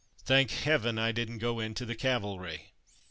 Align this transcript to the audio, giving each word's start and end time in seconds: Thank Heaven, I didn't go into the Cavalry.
Thank 0.25 0.49
Heaven, 0.49 0.97
I 0.97 1.11
didn't 1.11 1.37
go 1.37 1.59
into 1.59 1.85
the 1.85 1.93
Cavalry. 1.93 2.73